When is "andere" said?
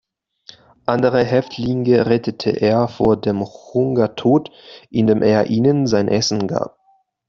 0.87-1.23